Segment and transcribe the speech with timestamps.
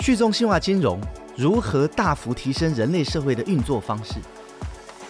[0.00, 0.98] 去中心化金融
[1.36, 4.14] 如何大幅提升人类社会的运作方式？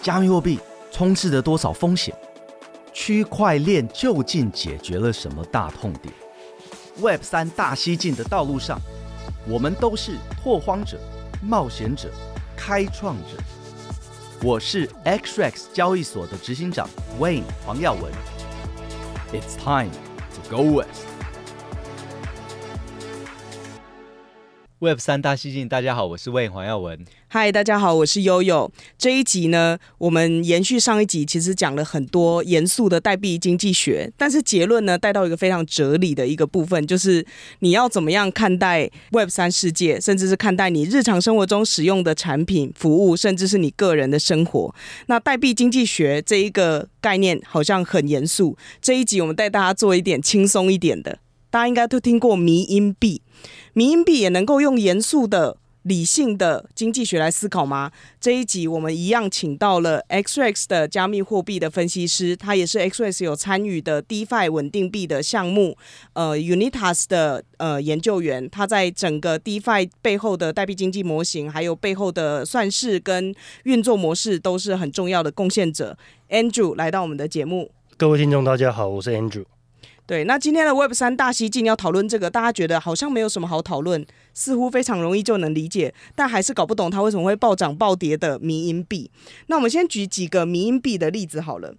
[0.01, 0.59] 加密货币
[0.91, 2.13] 充斥着多少风险？
[2.91, 6.13] 区块链究竟解决了什么大痛点
[6.99, 8.79] ？Web 三大西进的道路上，
[9.47, 10.99] 我们都是拓荒者、
[11.41, 12.09] 冒险者、
[12.55, 13.41] 开创者。
[14.43, 18.11] 我是 XREX 交易所的执行长 Wayne 黄耀文。
[19.31, 19.91] It's time
[20.35, 21.10] to go west。
[24.81, 27.05] Web 三大西进，大家好，我是魏黄耀文。
[27.27, 28.71] 嗨，大家好，我是悠悠。
[28.97, 37.23] 这一集呢，我们延续上一集，其实讲了很多严肃的代币经济学，但是结论呢，带到一个非常哲理的一个部分，就是
[37.59, 44.73] 你要怎么样看待 Web 三世界，甚至是看待你日常生活中使用的产品、服务，甚至是你个人的生活。
[45.05, 51.19] 那代币经济学这一个概念好像很严肃，这一集我们带大家做一点轻松一点的。
[51.51, 53.21] 大家应该都听过迷因币，
[53.73, 57.91] 迷因币也能够用严肃的、理性的经济学来思考吗？
[58.19, 65.75] 这一集我们一样请到了 XRX 的加密货币的分析师，他也是 XRX 有参与的 DeFi 稳定币的项目，
[66.13, 75.97] 呃，Unitas 的呃研究员，他在整个 DeFi 背后的代币经济模型，还有背后的算式跟运作模式，都是很重要的贡献者。
[76.29, 79.45] Andrew 来到我们的节目，各位听众大家好，我是 Andrew。
[80.11, 89.09] 对，那今天的 Web 三大西进要讨论这个，大家觉得好像没有什么好讨论，似乎非常容易就能理解，但还是搞不懂它为什么会暴涨暴跌的迷因币。
[89.47, 91.73] 那我们先举几个迷因币的例子好了。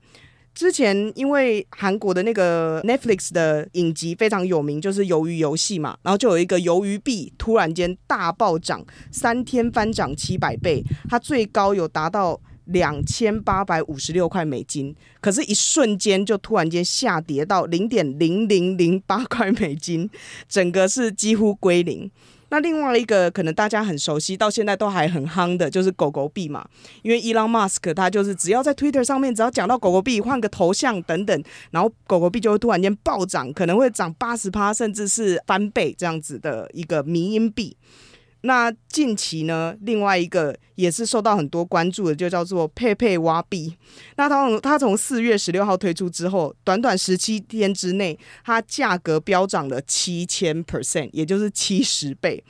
[0.55, 12.41] 之前因为韩国的那个 Netflix 的影集非常有名，就是鱿鱼游戏嘛，然后就有一个鱿鱼币突然间大暴涨，三天翻涨七百倍，它最高有达到。
[12.67, 20.09] 两千八百五十六块美金，可是，一瞬间就突然间下跌到零点零零零八块美金，
[20.49, 22.11] 整个是几乎归零。
[22.51, 26.63] 那另外一个可能大家很熟悉，到现在都还很夯的，就是狗狗币嘛。
[27.01, 37.75] 因为 Elon Musk 他就是只要在 Twitter 上面，只要讲到狗狗币，换个头像等等，然后狗狗币就会突然间暴涨，可能会涨八十趴，甚至是翻倍这样子的一个迷因币。
[38.43, 43.77] 那近期呢，另外一个也是受到很多关注的，就叫做佩佩挖币。
[44.17, 52.43] 那它从它从四月十六号推出之后，短短十七天之内，它价格飙涨了七千 percent，也就是七十倍。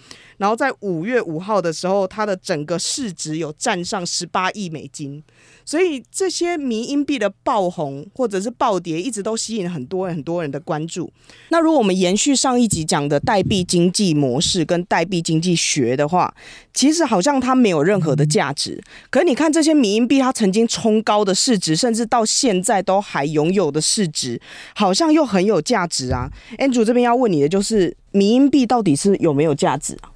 [0.43, 5.23] 然后在五月五号的时候，它的整个市值有站上十八亿美金。
[5.65, 11.09] 所以这些迷因币的爆红或者是暴跌，一直都吸引很多人很多人的关注。
[11.51, 16.35] 那如果我们延续上一集讲的代币经济模式跟代币经济学的话，
[16.75, 18.83] 其实好像它没有任何的价值。
[19.11, 24.41] 可是你看这些迷因币，它曾经冲高的市值，甚至到现在都还拥有的市值，
[24.75, 26.29] 好像又很有价值啊。
[26.59, 30.11] Andrew 这边要问你的就是，迷因币到底是有没有价值啊？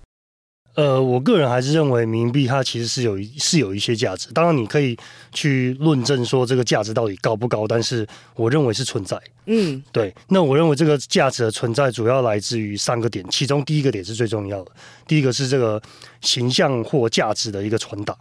[0.76, 4.30] 呃，我个人还是认为冥币它其实是有是有一些价值。
[4.32, 4.94] 当然，你可以
[5.32, 9.18] 去论证说这个价值到底高不高，但是我认为是存在。
[9.46, 10.14] 嗯，对。
[10.28, 14.70] 那我认为这个价值的存在主要来自于三个点，其中第一个点是最重要的。
[15.06, 15.80] 第一个是这个
[16.20, 18.14] 形象或价值的一个传达。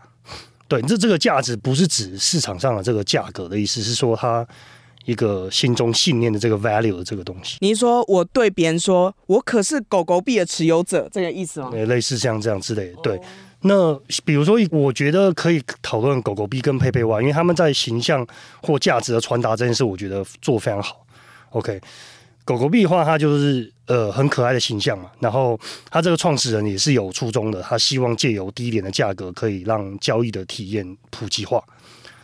[0.70, 4.48] 对，这这个价值不是指市场上的这个价格的意思，是说它。
[5.06, 11.70] 一个心中信念的这个 value 的这个东西，你说我对别人说，我可是狗狗币的持有者，这个意思吗？
[11.70, 12.96] 对，类似像这样之类的。
[13.04, 13.22] 对，
[13.62, 13.94] 那
[14.26, 18.26] 比如说，我觉得可以讨论狗狗币跟佩佩蛙，因为他们在形象
[18.64, 21.06] 或价值的传达这件事，我觉得做非常好。
[21.52, 21.80] OK，
[22.44, 25.60] 狗狗币的话，它就是呃很可爱的形象嘛，然后
[25.92, 31.64] 它这个创始人也是有初衷的，他希望借由低廉的价格，可以让交易的体验普及化。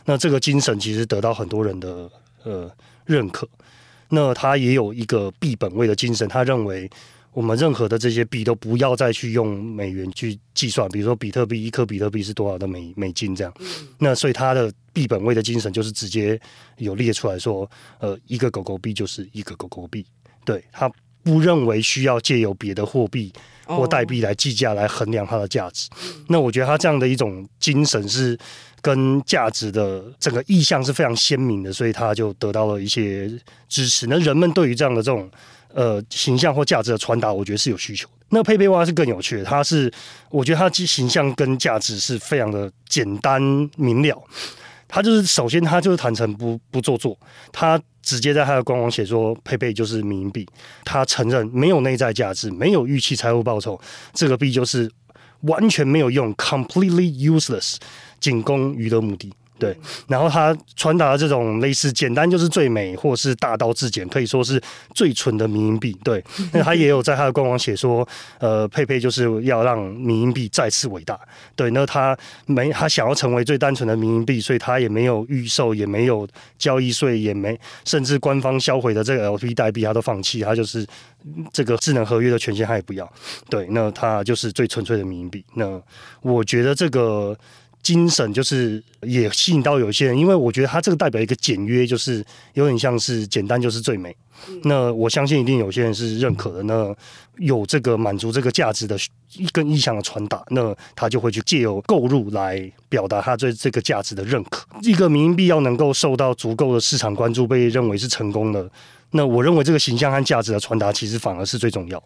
[0.05, 2.09] 那这个精神其实得到很多人的。
[2.43, 2.71] 呃，
[3.05, 3.47] 认可。
[4.09, 6.89] 那他也有一个币本位的精神，他认为
[7.31, 13.53] 我们任何的这些币都不要再去用美元去计算，比如说比特币一颗比特币是多少的美美金这样。
[13.97, 16.37] 那所以他的币本位的精神就是直接
[16.77, 17.69] 有列出来说，
[17.99, 20.05] 呃，一个狗狗币就是一个狗狗币。
[20.43, 20.91] 对，他
[21.23, 23.31] 不认为需要借由别的货币
[23.65, 25.89] 或代币来计价来衡量它的价值。
[26.27, 28.37] 那我觉得他这样的一种精神是。
[28.83, 33.31] 跟价值的整个意向是非常鲜明的，所以他就得到了一些
[33.69, 34.07] 支持。
[34.07, 35.29] 那人们对于这样的这种
[35.71, 38.25] 呃形象或价值的传达，我觉得是有需求的。
[38.29, 39.93] 那佩佩蛙是更有趣的，它是
[40.31, 43.39] 我觉得它的形象跟价值是非常的简单
[43.77, 44.19] 明了。
[44.87, 47.15] 他就是首先他就是坦诚不不做作，
[47.53, 50.47] 他直接在他的官网写说佩佩就是民币，
[50.83, 53.79] 他承认没有内在价值，没有预期财务报酬，
[54.13, 54.91] 这个币就是
[55.41, 57.77] 完全没有用，completely useless。
[58.19, 59.77] 仅供娱乐目的，对，
[60.07, 64.59] 然后他传达的这种类似简单就是最美，或是大道至简，可以说是
[64.95, 65.95] 最纯的民营币。
[66.03, 68.07] 对， 那他也有在他的官网写说，
[68.39, 71.19] 呃，佩佩就是要让民营币再次伟大。
[71.55, 72.17] 对，那他
[72.47, 77.55] 没他想要成为最单纯的民营币，所以他也没有预售，也没有交易税，也没
[77.85, 80.83] 甚至官方销毁的这个 LP 代币他都放弃，他就是
[81.53, 83.07] 这个智能合约的权限他也不要。
[83.47, 85.45] 对，那他就是最纯粹的民营币。
[85.53, 85.79] 那
[86.23, 87.37] 我觉得这个。
[87.81, 92.23] 精神就是也吸引到有些人，因为我觉得它这个代表一个简约，就是
[92.53, 94.15] 有点像是简单就是最美。
[94.63, 96.63] 那我相信一定有些人是认可的。
[96.63, 96.95] 那
[97.37, 98.97] 有这个满足这个价值的
[99.35, 104.65] 一根意向的传达，那他就会去借由购入来表达他对这个价值的认可。
[104.81, 108.69] 一个民营币要能够受到足够的市场关注，被认为是成功的，
[109.11, 112.03] 那我认为这个形象和价值的传达其实反而是最重要。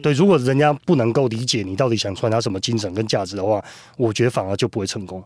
[0.00, 3.62] 对，如果人家不能够理解你到底想传达什么精神跟价值的话，
[3.96, 5.22] 我觉得反而就不会成功。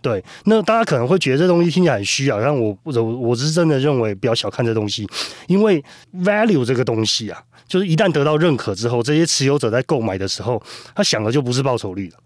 [0.00, 5.04] 对，那大家可能会觉得这东西听起来很虚啊，但我我我是真的认为不要小看这东西，
[5.48, 5.82] 因为
[6.18, 10.62] value 这个东西啊，就是一旦得到认可之后，这些持有者在购买的时候，
[10.94, 12.16] 他想的就不是报酬率了。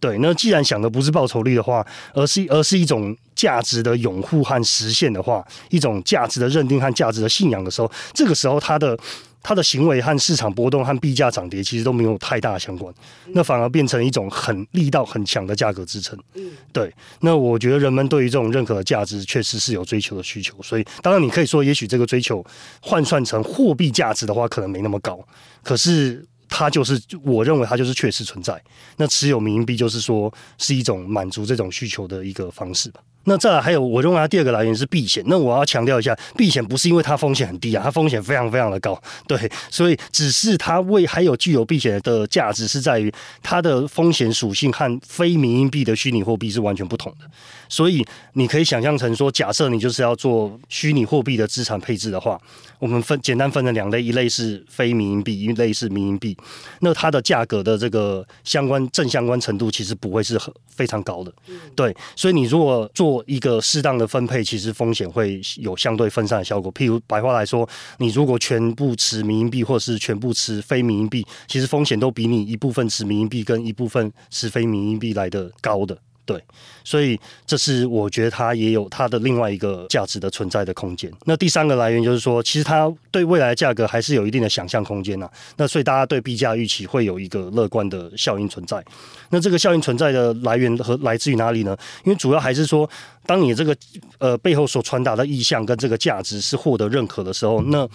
[0.00, 8.98] 对，那既然想的不是报酬率的话，而是而是一种价值的拥护和实现的话，一种价值的认定和价值的信仰的时候，这个时候他的。
[9.42, 12.92] 它的行为和市场波动和币价涨跌其实都没有太大相关，
[13.28, 16.18] 那反而变成一种很力道很强的价格支撑。
[16.72, 16.92] 对。
[17.20, 22.44] 那我觉得人们对于这种认可的价值确实是有追求的需求，所以当然你可以说，也许这个追求
[22.80, 25.18] 换算成货币价值的话，可能没那么高，
[25.62, 28.60] 可是它就是我认为它就是确实存在。
[28.96, 33.00] 那持有迷因币就是说是一种满足这种需求的一个方式吧。
[33.24, 35.22] 那再来还有，我认为它第二个来源是避险。
[35.26, 39.00] 那我要强调一下，避险不是因为它风险很低啊，它风险非常非常的高。
[39.26, 39.38] 对，
[39.70, 43.12] 所以只是它为还有具有避险的价值，是在于
[43.42, 47.26] 它的风险属性和非民营币的虚拟货币是完全不同的。
[47.68, 52.40] 所以你可以想象成说，假设你就是要做虚拟货币的资产配置的话，
[52.78, 56.36] 我们分简单分成两类，一类是非民营币，一类是民营币。
[56.80, 61.32] 那它的价格的这个相关正相关程度其实不会是很非常高的。
[61.76, 66.72] 对，所以你如果做做一个适当的分配，其实风险会有相对分散的效果。
[66.72, 67.68] 譬如白话来说，
[67.98, 75.98] 你如果全部持民营币，或是全部持非民营币，其实风险都比你一部分持民营币跟一部分持非民营币来的高的。
[76.24, 76.40] 对，
[76.84, 81.10] 所以这是我觉得它也有它的另外一个价值的存在的空间。
[81.24, 85.28] 那第三个来源就是说，其实它对未来价格还是有一定的想象空间呐。
[85.56, 88.84] 那所以大家对币价预期会有一个乐观的效应存在。
[89.30, 91.76] 那这个效应存在的来源和来自于哪里呢？
[92.04, 92.88] 因为主要还是说，
[93.26, 93.76] 当你这个
[94.18, 97.88] 呃背后所传达的意向跟这个价值是获得认可的时候，那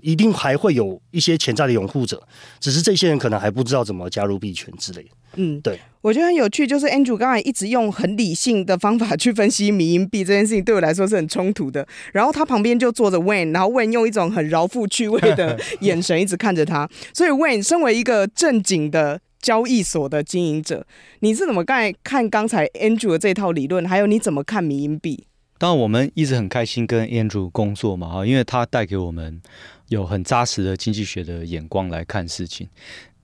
[0.00, 2.20] 一定还会有一些潜在的拥护者，
[2.58, 5.10] 只是这些人可能还不知道怎么加入币圈之类的。
[5.36, 11.86] 嗯，对，我觉得很有趣，就是 Andrew 刚才一直用很理性的方法去分析迷因币这件事情，对我来说是很冲突的。
[12.12, 16.86] 然后他旁边就坐着 Wayne，然后 Wayne 用一种很饶富趣味的眼神一直看着他。
[17.14, 20.86] 所以 Wayne 身为一个正经的交易所的经营者，
[21.20, 23.86] 你是怎么刚才看刚才 Andrew 的这套理论？
[23.86, 25.26] 还有你怎么看民营币？
[25.58, 29.42] 当然，我们一直很开心跟 Andrew 工作嘛，哈，因为他带给我们
[29.88, 32.68] 有很扎实的经济学的眼光来看事情。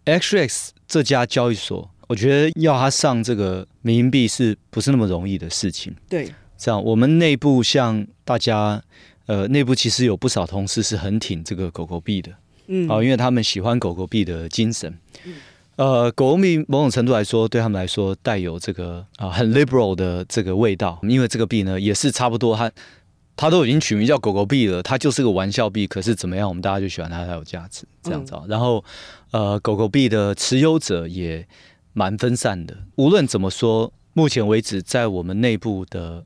[0.05, 1.91] XREX 这家交易所。
[2.09, 5.95] 我觉得要他上这个民营币是不是那么容易的事情？
[6.09, 8.83] 对，这样我们内部像大家，
[9.27, 12.33] 呃，内部其实有不少同事是很挺这个狗狗币的，
[12.69, 15.35] 嗯，啊，因为他们喜欢狗狗币的精神，嗯，
[15.79, 22.71] 呃，狗狗币某种程度来说，对他们来说带有这个啊很 liberal 的这个味道，因为这个币呢也是差不多，它
[23.35, 28.85] 它都已经取名叫狗狗币了，它就是个玩笑币，可是怎么样，我们大家就喜欢它，它有价值，这样子，嗯，然后
[29.31, 31.47] 呃，狗狗币的持有者也。
[31.95, 32.77] 蛮分散的。
[32.95, 36.25] 无论怎么说，目前为止，在我们内部的，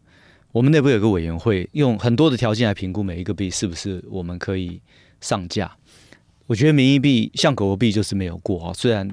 [0.51, 4.83] 我们内部有个委员会，用很多的条件来评估每一个币是不是我们可以
[5.23, 5.75] 上架。
[6.53, 8.73] 我觉得民意币像狗狗币就是没有过啊。
[8.75, 9.09] 虽然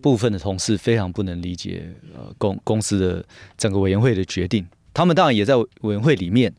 [0.00, 3.24] 部分的同事非常不能理解呃公公司的
[3.56, 6.54] 整个委员会的决定，他们当然也在委员会里面，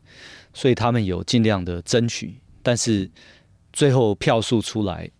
[0.52, 3.10] 所以他们有尽量的争取，但是
[3.72, 5.10] 最后票数出来，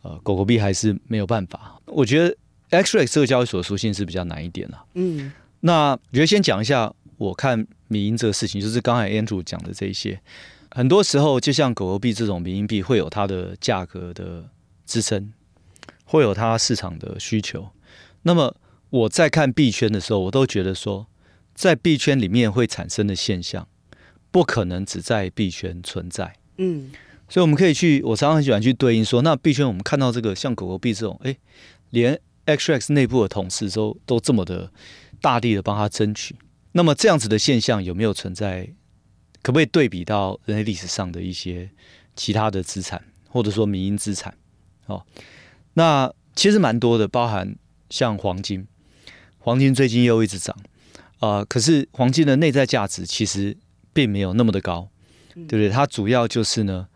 [0.00, 1.78] 呃，狗狗币还是没有办法。
[1.84, 2.34] 我觉得。
[2.70, 4.84] XREX 这个交易所的属性是比较难一点啦。
[4.94, 10.20] 嗯，那我觉得先讲一下，我看迷因这个事情，就是刚才 Andrew 讲的这一些，
[10.70, 14.48] 很多时候就像狗狗币这种民营币，会有它的价格的
[14.86, 15.32] 支撑，
[16.04, 17.70] 会有它市场的需求。
[18.22, 18.54] 那么
[18.90, 21.06] 我在看币圈的时候，我都觉得说，
[21.54, 23.66] 在币圈里面会产生的现象，
[24.30, 26.36] 不可能只在币圈存在。
[26.58, 26.92] 嗯，
[27.28, 31.36] 所以我们可以去，我常常很喜欢去对应说，那币圈我们看到这个像狗狗币这种，哎，
[31.90, 34.70] 连 x x 内部的同事都都这么的
[35.20, 36.36] 大力的帮他争取，
[36.72, 38.74] 那么这样子的现象有没有存在？
[39.42, 41.70] 可不可以对比到人类历史上的一些
[42.14, 44.34] 其他的资产，或者说民营资产？
[44.86, 45.04] 哦，
[45.74, 47.56] 那其实蛮多的，包含
[47.88, 48.66] 像黄金，
[49.38, 50.56] 黄金最近又一直涨，
[51.18, 53.56] 啊、呃，可是黄金的内在价值其实
[53.92, 54.88] 并没有那么的高，
[55.34, 55.68] 对不对？
[55.68, 56.88] 它主要就是呢，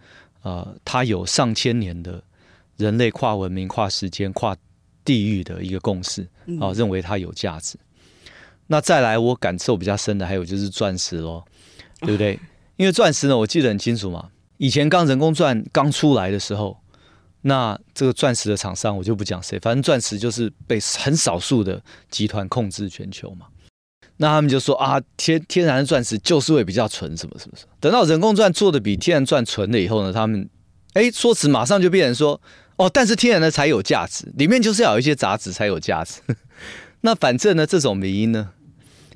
[0.43, 2.23] 呃，它有上千年的
[2.77, 4.57] 人类跨文明、跨时间、跨
[5.05, 6.23] 地域的一个共识，
[6.59, 7.79] 啊、呃，认为它有价值。
[8.67, 11.45] 那再来，我感受比较深的还有就是钻石喽，
[12.07, 12.39] 对不对？
[12.77, 16.79] 因为钻石呢，我记得很清楚嘛，以前刚人工钻刚出来的时候。
[17.47, 21.79] 那这个钻石的厂商我就不讲谁，反正钻石就是被很少数的
[22.11, 23.45] 集团控制全球嘛。
[24.17, 27.73] 那他们就说啊，天天然的钻石就是会比较纯，什么什么什么。
[27.81, 30.49] 等到人工钻做的比天然钻纯了以后呢，他们
[30.95, 32.41] 哎说辞马上就变成说
[32.77, 36.23] 哦，但是天然的才有价值，里面就是要有一些杂质才有价值。
[37.03, 38.53] 那反正呢，这种迷因呢，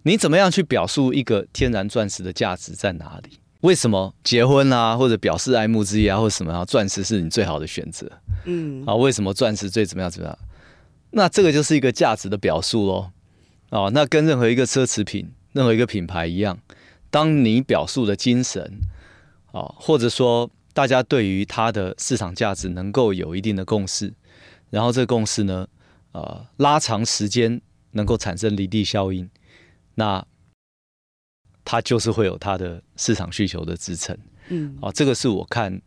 [0.09, 3.39] 你怎么样去表述一个天然钻石的价值在哪里？
[3.61, 8.11] 为什么结婚啊，或者表示爱慕之意啊，或者什么啊，钻石是你最好的选择？
[8.47, 10.39] 嗯，啊，为什么钻石最怎么样怎么样？
[11.11, 13.11] 那这个就是一个价值的表述喽。
[13.69, 16.59] 哦，那跟任何一个奢侈品、任何一个品牌一样，
[17.11, 18.81] 当你表述的精神，
[19.53, 24.15] 哦，或者说大家对于它的市场价值能够有一定的共识，
[24.71, 25.69] 然后这个共识呢，
[26.13, 27.61] 呃，拉长时间
[27.91, 29.29] 能够产生离地效应，
[29.99, 30.25] 那。
[31.71, 34.17] 它就是会有它的市场需求的支撑，
[34.49, 35.83] 嗯，啊，这个是我看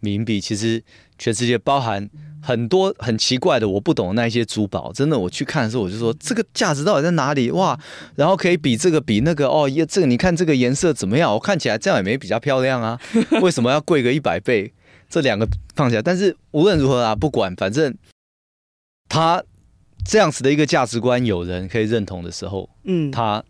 [0.00, 0.82] 冥币，其实
[1.18, 2.08] 全世界包含
[2.42, 7.50] 很多很奇怪的我不懂的那一些珠宝，真的我去看的时候，我就说这个价值到底在哪里？
[7.50, 7.78] 哇，
[8.14, 11.30] 然后可以比这个比那个哦，这个你看这个颜色怎么样？
[11.34, 12.98] 我看起来这样也没比较漂亮啊，
[13.42, 14.72] 为什么要贵个一百倍？
[15.10, 17.94] 这两个放下，但是无论如何啊，不管反正
[19.06, 19.44] 他
[20.06, 23.44] 这样子的一个价值观，有人可以认同的时候，嗯，他。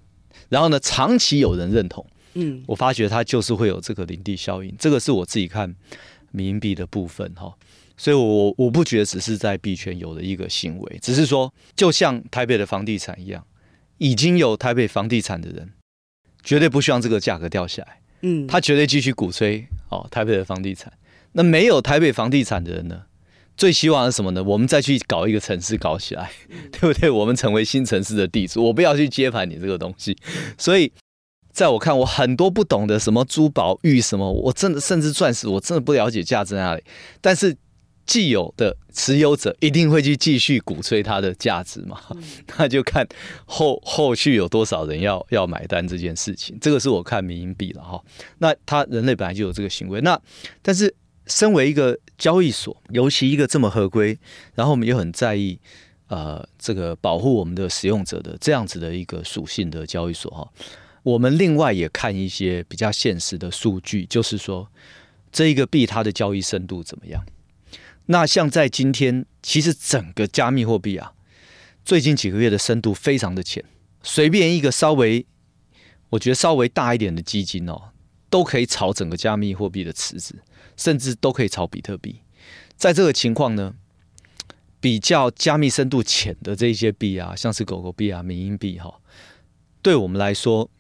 [0.49, 5.75] 然后呢，长期有人认同，嗯，我发觉它就是会有这个领地效应，这个是我自己看
[6.31, 7.55] 迷因币的部分哈，
[7.97, 13.45] 所以我我不觉得只是在币圈有的一个行为，只是说就像台北的房地产一样，
[13.99, 15.73] 已经有台北房地产的人
[16.43, 20.93] 绝对不希望这个价格掉下来，嗯，他绝对继续鼓吹哦台北的房地产，
[21.33, 23.03] 那没有台北房地产的人呢？
[23.57, 24.45] 最希望是什么呢？
[24.45, 26.31] 我们再去搞一个城市搞起来，
[26.71, 27.09] 对不对？
[27.09, 30.17] 我们成为新城市的地主，我不要去接盘你这个东西。
[30.59, 30.93] 所以，
[31.53, 36.85] 在我看，我很多不懂的什么珠宝玉什么，我真的甚至钻石，我真的不了解价值在哪里。
[37.23, 37.57] 但是，
[38.05, 41.99] 既有的持有者一定会去继续鼓吹它的价值嘛？
[42.59, 43.09] 那就看
[43.47, 46.59] 后后续有多少人要要买单这件事情。
[46.61, 48.01] 这个是我看民营币了哈。
[48.39, 50.21] 那他人类本来就有这个行为，那
[50.61, 50.95] 但是。
[51.27, 54.19] 身为一个交易所，尤其一个这么合规，
[54.55, 55.59] 然后我们又很在意，
[56.09, 60.49] 呃，这个保护我们的使用者的这样子的一个属性的交易所哈，
[61.03, 64.71] 我们另外也看一些比较现实的数据，就是说
[65.33, 67.25] 这一个币它的交易深度怎么样？
[68.07, 71.13] 那像在今天，其实整个加密货币啊，
[71.85, 73.65] 最近几个月的深度非常的浅，
[74.05, 75.27] 随便一个稍微，
[76.11, 77.91] 我觉得稍微大一点的基金哦，
[78.31, 80.37] 都可以炒整个加密货币的池子。
[80.77, 82.21] 甚至都可以炒比特币，
[82.77, 83.75] 在这个情况呢，
[84.81, 89.01] 比较加密深度浅的这些币啊，像是狗狗币啊、迷因币哈，
[89.83, 90.71] 对我们来说，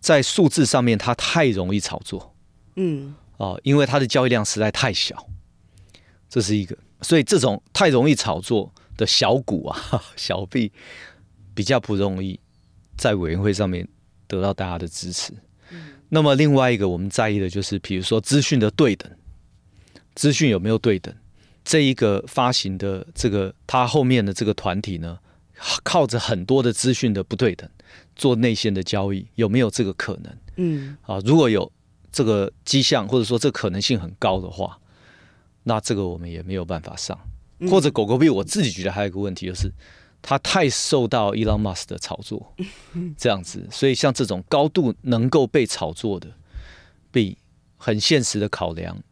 [0.00, 2.34] 在数字上面它太容易炒作，
[2.76, 5.28] 嗯，哦，因为它的交易量实在太小，
[6.28, 9.78] 这是一个，所以这种太容易炒作的小股啊、
[10.16, 10.72] 小币，
[11.54, 12.40] 比较不容易
[12.96, 13.86] 在委员会上面
[14.26, 15.34] 得到大家的支持。
[16.10, 19.10] 那么另外一个我们在意的就是，比如说资讯的对等，
[20.14, 21.14] 资讯有没有对等？
[21.64, 25.18] 这一个发行的这个它后面的这个团体呢，
[25.82, 27.68] 靠着很多的资讯的不对等
[28.16, 30.36] 做内线的交易，有没有这个可能？
[30.56, 31.70] 嗯，啊，如果有
[32.10, 34.78] 这个迹象，或者说这可能性很高的话，
[35.62, 37.18] 那这个我们也没有办法上。
[37.70, 39.72] 或者狗狗币，我自己觉得还有一个问题就是。
[40.22, 42.54] 它太受到 Elon Musk 的炒作，
[43.16, 46.28] 这样子，所以像这种高度能够被炒作的，
[47.10, 47.36] 被，
[47.76, 49.02] 很现实的考量，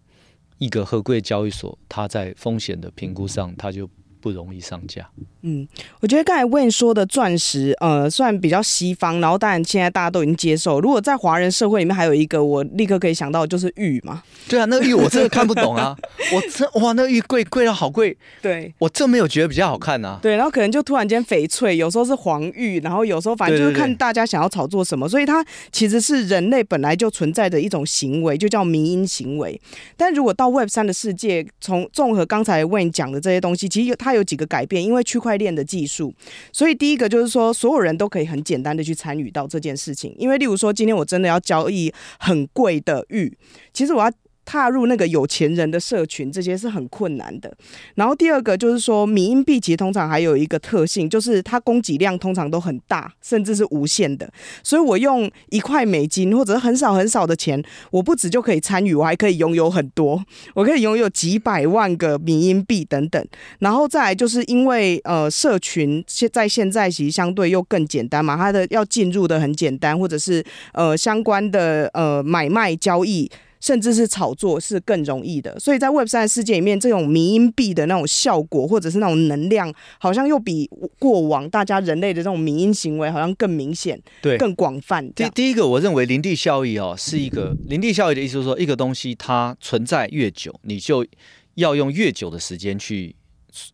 [0.58, 3.88] 一个合规交易所，它在风险的评估上，它就。
[4.20, 5.08] 不容易上架。
[5.42, 5.66] 嗯，
[6.00, 10.80] 我觉得刚才 Wayne 说的钻石，呃，算比较西方，然后当然现在大家都已经接受。
[10.80, 14.22] 如果在华人社会里面，还有一个我立刻可以想到就是玉嘛。
[14.48, 15.96] 对啊，那个玉我真的看不懂啊，
[16.34, 18.16] 我这哇，那个玉贵贵到好贵。
[18.42, 20.18] 对，我真没有觉得比较好看啊。
[20.20, 29.60] 对，然后可能就突然间翡翠，有时候是黄玉，然后有时候反正就是看大家想要炒作什么，所以它其实是人类本来就存在的一种行为，就叫迷因行为。
[29.96, 36.14] 但如果到 Web 三的世界，从综合刚才 Wayne 讲的这些东西，其实它它有几个改变，因为区块链的技术，
[36.52, 40.14] 所以第一个就是说，所有人都可以很简单的去参与到这件事情。
[40.18, 43.36] 因为例如说，今天我真的要交易很贵的玉，
[43.72, 44.10] 其实我要。
[44.48, 47.54] 踏入那个有钱人的社群，这些是很困难的。
[47.96, 54.26] 然后第二个就是说，迷因币其实通常还有一个特性，就是它供给量通常都很大，甚至是无限的。
[54.62, 60.24] 所以我用一块美金或者很少很少的钱，我不止就可以参与，我还可以拥有很多，
[60.54, 63.22] 我可以拥有几百万个迷因币等等。
[63.58, 73.30] 然后再来就是因为呃，社群现在现在其实相对又更简单嘛，它的要进入的很简单，或者是呃相关的呃买卖交易。
[73.60, 85.12] 甚至是炒作是更容易的，所以在 Web 三的世界里面，这种迷因币的那种效果或者是那种能量，好像又比过往大家人类的这种迷因行为好像更明显，对，更广泛。
[85.12, 91.04] 第第一个，我认为林地效益哦，是一个林地效益的意思，就是说一个东西它存在越久，你就
[91.54, 93.16] 要用越久的时间去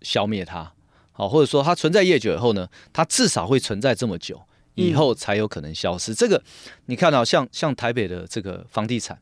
[0.00, 0.72] 消灭它，
[1.12, 4.40] 好，或者说它存在越久以后呢，它至少会存在这么久
[4.76, 6.12] 以后才有可能消失。
[6.12, 6.42] 嗯、这个
[6.86, 9.18] 你看到像像台北的这个房地产。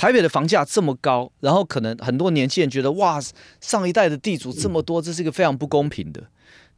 [0.00, 3.20] 台北的房价这么高，然后可能很多年轻人觉得哇，
[3.60, 6.22] 上一代的地主这么多，这是一个非常不公平的，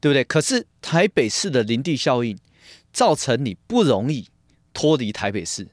[0.01, 0.25] 对不对？
[0.25, 2.37] 可是台北市的林地效应
[2.93, 4.27] 造成你不容易
[4.75, 5.69] 脱离台北市，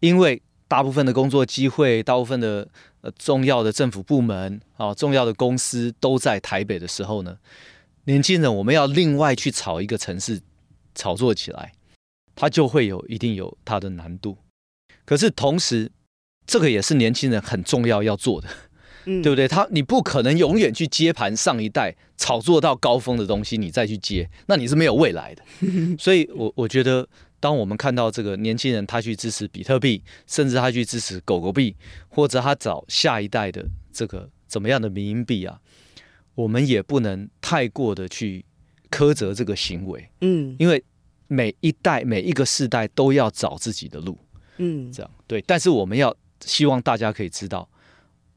[0.00, 2.66] 因为大部分的工作机会、大部分的
[3.02, 7.38] 呃重要的政府部门啊、重要的公司都在台北的时候呢，
[8.06, 10.40] 年轻人我们要另外去炒一个城市
[10.96, 11.72] 炒作起来，
[12.34, 14.36] 它就会有一定有它的难度。
[15.04, 15.92] 可是同时，
[16.50, 18.48] 这个也是年轻人很重要要做的，
[19.04, 19.46] 嗯，对不对？
[19.46, 25.44] 他你不可能永远去接盘上一代炒作到高峰的东西，你再去接，那你是没有未来的。
[25.96, 31.76] 所以我，我我觉得，当我们看到这个年轻人他去支持比特币，甚至他去支持狗狗币，
[32.08, 35.60] 或者他找下一代的这个怎么样的民营币啊，
[36.34, 38.44] 我们也不能太过的去
[38.90, 40.82] 苛责这个行为，嗯，因为
[41.28, 44.18] 每一代每一个世代都要找自己的路，
[44.58, 46.12] 嗯，这样对，但是我们要。
[46.44, 47.68] 希望大家可以知道，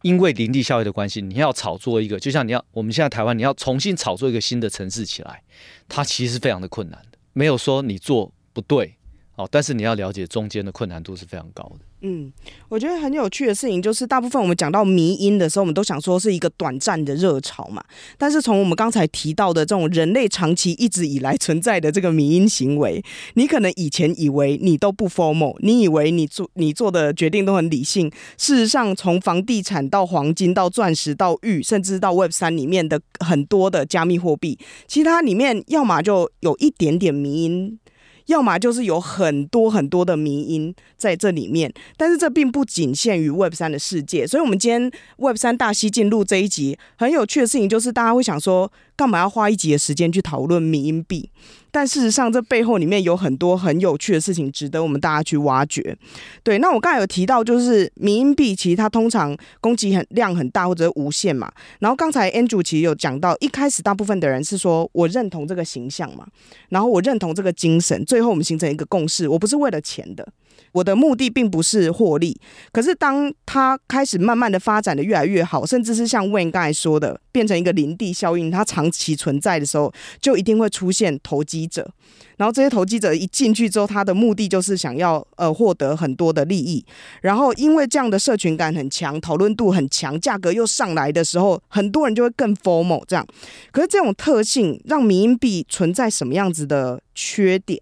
[0.02, 5.44] 因为林地效益的关系，你要炒作一个，就像你要我们现在台湾，你要重新炒作一个新的城市起来，
[5.88, 7.18] 它其实是非常的困难的。
[7.34, 8.98] 没有说你做不对，
[9.36, 11.86] 哦，但是你要了解中间的困难度是非常高的。
[12.06, 12.32] 嗯，
[12.68, 17.82] 我觉得很有趣的事情就是，大部分我们讲到迷因的时候，我们都想说是一个短暂的热潮嘛。
[18.18, 23.04] 但是从我们刚才提到的这种人类长期一直以来存在的这个迷因行为，
[23.36, 28.12] 你可能以前以为你都不 formal，你以为你做你做的决定都很理性。
[28.38, 37.80] 事实上，从房地产到黄金到钻石到玉，甚至到 Web 三里面的很多的加密货币，其实它里面要么就有一点点迷因。
[38.28, 44.26] 要么就是有很多很多的迷因在这里面，但是这并不仅限于 Web 三的世界。
[44.26, 51.30] 所以，我们今天 Web 三大西进入这一集，很有趣的事情就是，大家会想说，干嘛要花一集的时间去讨论迷因币？
[51.72, 55.98] 但事实上，这背后里面有很多很有趣的事情，值得我们大家去挖掘。
[56.44, 61.52] 对，那我刚才有提到，就是迷因币其实它通常供给很量很大或者无限嘛。
[61.80, 66.28] 然后刚才 Andrew 其实有讲到，一开始大部分的人是说我认同这个形象嘛，
[66.70, 70.28] 然后我认同这个精神，最后我们形成一个共识，我不是为了钱的。
[70.74, 72.38] 我的目的并不是获利，
[72.72, 81.90] 可是当它开始慢慢的发展的越来越好，甚至是像 Wayne 刚才说的，变成一个林地效应，它长期存在的时候，就一定会出现投机者。
[82.36, 86.84] 然后这些投机者一进去之后，他的目的就是想要呃获得很多的利益。
[87.22, 93.26] 然后因为这样的社群感很强，讨论度很强，价格又上来的时候，很多人就会更 formal 这样。
[93.72, 97.80] 可是这种特性让迷因币存在什么样子的缺点？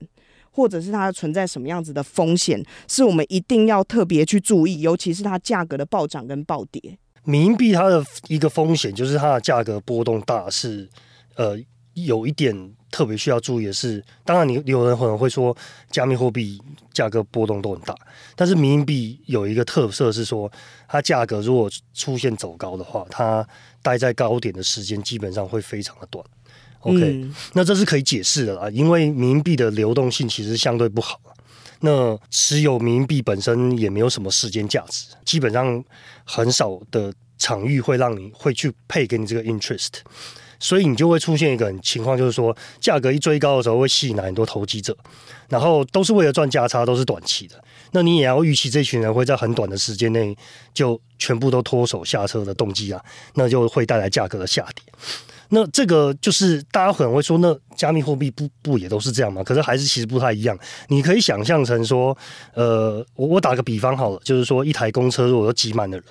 [0.51, 6.97] 或者是它存在什么样子的风险，是我们一定要特别去注意，尤其是它价格的暴涨跟暴跌。
[7.23, 10.89] 民币它的一个风险就是它的价格波动大，是
[11.35, 11.57] 呃
[11.93, 15.55] 有一点特别需要注意的是，当然你有人可能会说
[15.91, 16.59] 加密货币
[16.93, 17.95] 价格波动都很大，
[18.35, 20.51] 但是民币有一个特色是说，
[20.87, 23.47] 它价格如果出现走高的话，它
[23.81, 26.25] 待在高点的时间基本上会非常的短。
[26.81, 31.19] OK，嗯，那这是可以解释的啦，因为迷因币的流动性其实相对不好。
[31.83, 35.83] 那持有迷因币本身也没有什么时间价值，基本上
[36.23, 39.89] 很少的场域会让你会去配给你这个 interest，
[40.59, 44.95] 所以你就会出现一个情况，就是说价格一追高的时候会吸引来很多投机者，
[45.49, 47.63] 然后都是为了赚价差，都是短期的。
[47.93, 50.37] 那你也要预期这群人会在很短的时间内
[50.75, 54.83] 就全部都脱手下车的动机啊，那就会带来价格的下跌。
[55.53, 59.43] 那这个就是大家可能会说，那加密货币不不也都是这样吗？
[59.43, 60.57] 可是还是其实不太一样。
[60.87, 62.17] 你可以想象成说，
[62.53, 66.05] 呃，我我打个比方好了，就是说一台公车如果有挤满的人，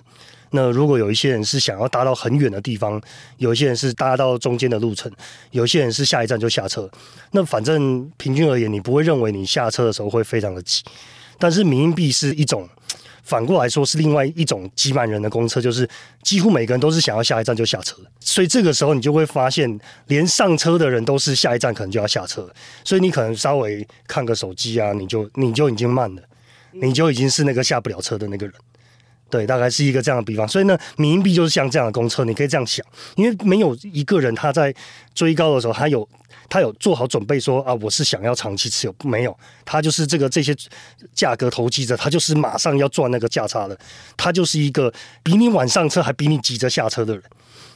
[0.51, 3.01] 那如果有一些人是想要搭到很远的地方，
[3.39, 5.11] 有一些人是搭到中间的路程，
[5.53, 6.87] 有些人是下一站就下车。
[7.33, 10.83] 那反正平均而言，你不会认为你下车的时候会非常的挤。
[11.39, 12.69] 但是民币是一种。
[13.23, 15.89] 反过来说是另外一种挤满人的公车，就是
[16.23, 22.49] 几乎每个人都是想要下一站就下车，所以这个时候你就会发现，连上车的人都是下一站可能就要下车，
[22.85, 26.23] 所以你可能稍微看个手机啊，你就你就已经慢了，
[26.73, 28.55] 你就已经是那个下不了车的那个人。
[29.29, 30.49] 对，大概是一个这样的比方。
[30.49, 34.75] 所以呢，民营 B 就是像这样的公车，你可以这样想，因为没有一个人他在
[35.15, 36.09] 追高的时候，他有。
[36.51, 39.35] 他有做好准备说啊，我是想要长期持有，没有，
[39.65, 40.55] 他就是这个这些
[41.15, 43.79] 价格投机者，他就是马上要赚那个价差的，
[44.17, 47.23] 他就是一个比你晚上车还比你急着下车的人，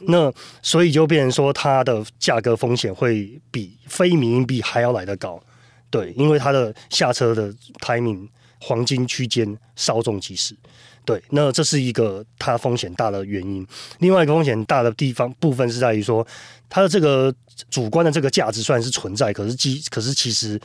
[0.09, 5.41] 那所以就变成说他的价格风险会比非民营币还要来得高，
[5.89, 8.29] 对，因为他的下车的 timing
[8.61, 10.57] 黄金区间稍纵即逝。
[11.05, 13.67] 对，那这是一个它风险大的原因。
[13.99, 16.27] 另外一个风险大的地方部分是在于说，
[16.69, 17.35] 它的这个
[17.71, 20.59] 主观的这个价值虽然是存在，可是基可是其实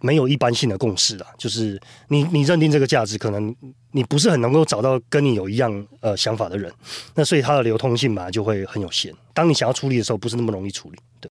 [0.00, 1.26] 没有一般性的共识啊。
[1.36, 3.54] 就是你你认定这个价值，可能
[3.90, 6.72] 你不是很能够找到跟你有一样呃想法的人。
[7.16, 9.12] 那所以它的流通性嘛就会很有限。
[9.34, 10.98] 当你想要处理的时候，不是那么容易处理。
[11.20, 11.28] 对。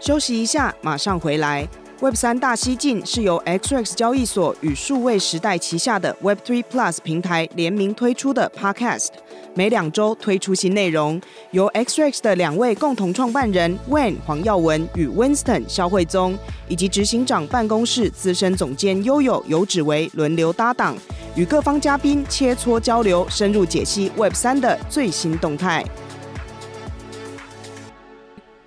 [0.00, 1.68] 休息一下，马上回来。
[2.00, 9.08] Web 三大西进是由 XRX 交易所与数位时代旗下的 Web Three Plus 平台联名推出的 Podcast，
[9.54, 11.18] 每两周推出新内容，
[11.52, 16.36] 由 XRX 的两位共同创办人 Wayne 黄耀文与 Winston 萧慧宗，
[16.68, 20.94] 以及执行长办公室资深总监悠悠游指为轮流搭档，
[21.34, 25.82] 与各方嘉宾切磋交流，深入解析 Web 三的最新动态。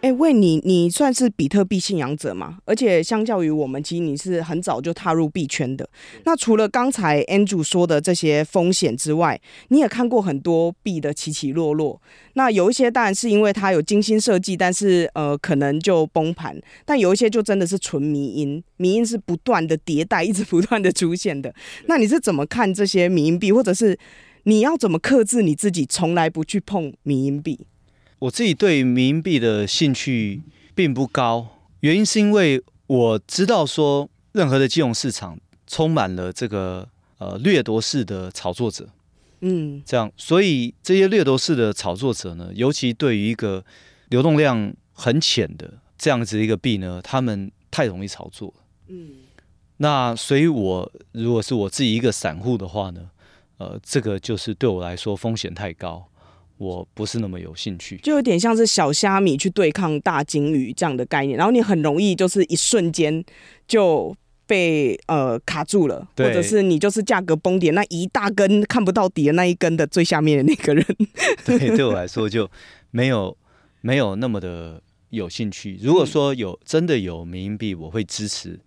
[0.02, 2.60] 哎，喂你，你算是比特币信仰者吗？
[2.64, 5.90] 而且相较于我们，其实你是很早就踏入币圈的。
[6.24, 12.02] 那除了刚才 Andrew 说的这些风险之外，你也看过很多币的起起落落。
[12.36, 16.58] 那有一些当然是因为它有精心设计，但是呃可能就崩盘。
[16.86, 21.54] 但有一些就真的是纯迷因，迷因是不断的迭代，一直不断的出现的。
[21.88, 24.00] 那你是怎么看这些迷因币，或者是
[24.44, 27.68] 你要怎么克制你自己，从来不去碰迷因币？
[28.20, 30.42] 我自己对民营币的兴趣
[30.76, 31.48] 并不高，
[31.80, 38.90] 原因是因为我知道说，任何的金融市场充满了这个呃掠夺式的炒作者，
[39.40, 43.64] 嗯，这样，所以这些掠夺式的炒作者呢，尤其对于一个
[44.10, 48.54] 流动量很浅的这样子一个币呢，他们太容易炒作，
[48.90, 49.12] 嗯，
[49.78, 53.12] 那所以我如果是我自己一个散户的话呢，
[53.60, 56.09] 呃，这个就是对我来说风险太高。
[56.60, 63.24] 我不是那么有兴趣，就有点像是小虾米去对抗大鲸鱼这样的概念，然后你很容易就是一瞬间
[63.66, 64.14] 就
[64.46, 70.86] 被呃卡住了，对或者是你就是价格崩跌那一大根看不到底的那一根的最下面的那个人。
[71.46, 72.52] 对，对我来说就
[72.92, 73.38] 没有
[73.80, 75.80] 没有那么的有兴趣。
[75.82, 78.60] 如果说有真的有民营币，我会支持，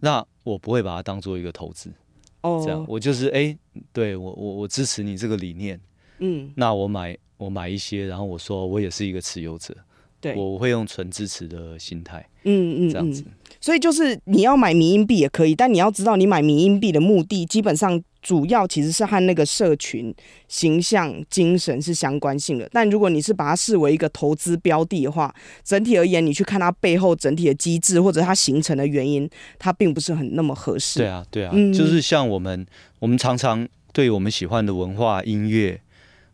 [0.00, 1.92] 那我不会把它当做一个投资。
[2.40, 3.58] 哦，这样我就是哎、欸，
[3.92, 5.80] 对我我我支持你这个理念。
[6.20, 9.74] 嗯，那我买我买一些，然后我说我也是一个持有者，
[10.20, 13.24] 对，我会用纯支持的心态，嗯嗯，这样子。
[13.60, 20.14] 所以就是你要买迷因币也可以，但你要知道你买迷因币的目的，基本上主要其实是和那个社群
[20.48, 22.66] 形象精神是相关性的。
[22.72, 29.28] 但如果你是把它视为一个投资标的的话，整体而言，你去看它背后整体的机制或者它形成的原因，
[29.58, 31.00] 它并不是很那么合适。
[31.00, 32.66] 对啊，对啊，嗯，就是像我们
[32.98, 35.80] 我们常常对我们喜欢的文化音乐。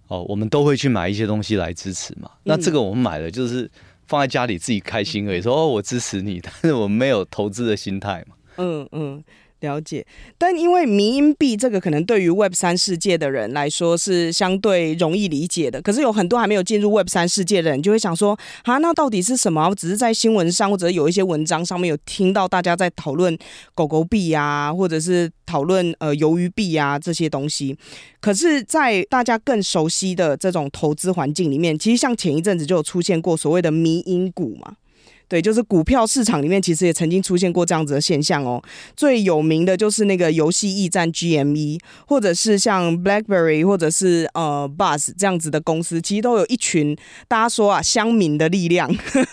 [0.08, 2.30] 哦，我们都会去买一些东西来支持嘛。
[2.44, 3.70] 那这个我们买了就是
[4.06, 8.36] 放在家里自己开心而已，说哦，我支持你，但是我们没有投资的心态嘛。
[8.58, 9.24] 嗯嗯。
[9.60, 19.74] 了解，但因为迷因币这个可能对于 Web 三世界的人来说是相对容易理解的，可是有很多还没有进入 Web 三世界的人就会想说，啊，那到底是什么？
[19.74, 23.36] 只是在新闻上或者有一些文章上面有听到大家在讨论
[23.74, 27.76] 狗狗币啊，或者是讨论呃鱿鱼币啊这些东西，
[28.20, 34.74] 可是，在大家更熟悉的这种投资环境里面，其实像前一阵子就有出现过所谓的迷因股嘛。
[35.28, 38.62] 对，就是股票市场里面其实也曾经出现过这样子的现象哦。
[38.96, 48.88] 最有名的就是那个游戏驿站 GME，或者是像 BlackBerry 或者是呃 Buzz 这样子的公司，其实都有一群大家说啊乡民的力量，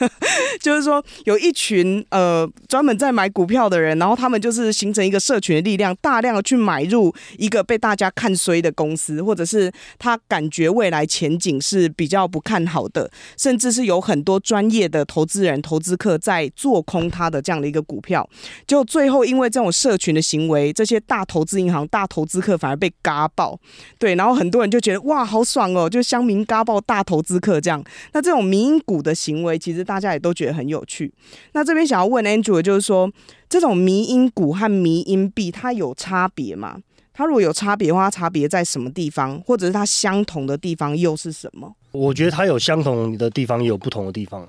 [0.59, 15.82] 就是说有一群呃专门在买股票的人，然后他们就是形成一个社群的力量，大量的去买入一个被大家看衰的公司，或者是他感觉未来前景是比较不看好的，甚至是有很多专业的投资人投。
[15.83, 18.27] 资客在做空他的这样的一个股票，
[18.65, 23.59] 就最后因为这种社群的行为，这些大投资银行、大投资客反而被嘎爆，
[23.99, 27.83] 对，然后很多人就觉得哇，好爽哦，就乡民嘎爆大投资客这样。
[28.13, 31.13] 那这种迷因股的行为，其实大家也都觉得很有趣。
[31.51, 33.11] 那这边想要问 Andrew 就是说，
[33.49, 36.77] 这种迷因股和迷因币它有差别吗？
[37.13, 41.75] 它如果有差别的话，差别在什么地方，或者是它相同的地方又是什么？
[41.93, 44.47] 我觉得它有相同的地方，也有不同的地方。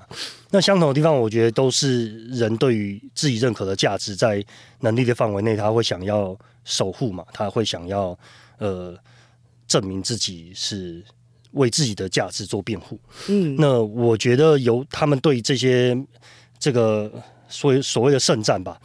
[0.51, 4.45] 那相同的地方，我觉得都是人对于自己认可的价值，在
[4.81, 8.19] 能力的范围内，他会想要守护嘛，他会想要
[8.59, 8.97] 呃
[9.69, 11.05] 证明自己是
[11.53, 12.99] 为自己的价值做辩护。
[13.29, 15.97] 嗯，那我觉得由他们对这些
[16.59, 17.13] 这个
[17.49, 18.81] 所谓所谓的圣战吧，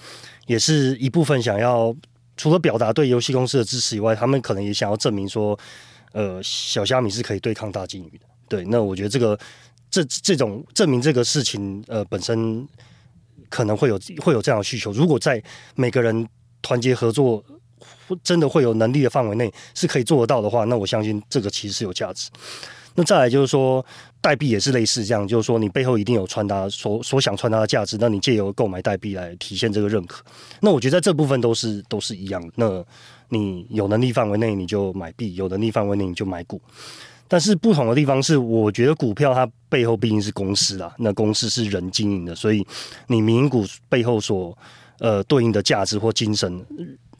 [0.48, 1.96] 也是一部分想要。
[2.42, 5.60] 除了表达对游戏公司的支持以外，他们可能也想要证明说，
[6.14, 8.26] 呃，小虾米是可以对抗大金鱼的。
[8.50, 9.40] 对，那我觉得这个
[9.90, 12.68] 这这种证明这个事情，呃，本身
[13.48, 14.92] 可能会有会有这样的需求。
[14.92, 15.42] 如果在
[15.76, 16.28] 每个人
[16.62, 17.44] 团结合作，
[18.24, 22.30] 真的会有能力的范围内是可以做得到的话，那我相信这个其实是有价值。
[22.96, 23.86] 那再来就是说，
[24.20, 30.24] 代币也是类似这样，就是说你背后一定有传达所所想传达的价值，那你借由购买代币来体现这个认可。
[30.60, 32.54] 那我觉得在这部分都是都是一样的。
[32.56, 32.84] 那
[33.30, 36.60] 你有能力范围内你就买币，有能力范围内你就买股。
[37.30, 42.68] 但是不同的地方是，我觉得股票它背后毕竟是公司啦，那公司是人经营的，所以
[43.08, 44.58] 你民营股背后所
[45.00, 46.66] 呃对应的价值或精神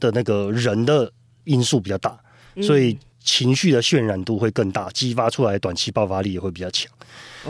[0.02, 1.10] 的那个人的
[1.46, 2.20] 因素比较大，
[2.62, 2.98] 所以。
[3.24, 6.92] 情绪的渲染度会更大，激发出来的短期爆发力也会比较强。